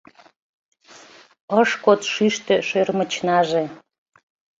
Ыш 1.61 1.69
код 1.83 2.01
шӱштӧ 2.13 2.55
шӧрмычнаже- 2.67 3.63